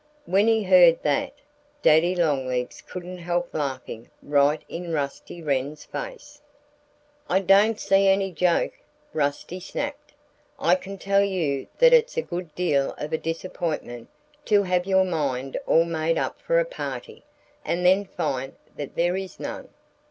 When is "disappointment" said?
13.19-14.09